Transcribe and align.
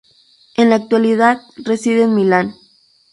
En 0.55 0.71
la 0.71 0.77
actualidad, 0.77 1.43
reside 1.63 2.01
en 2.01 2.15
Milán. 2.15 2.55